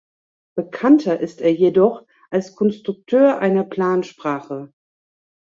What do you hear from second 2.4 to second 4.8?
Konstrukteur einer Plansprache.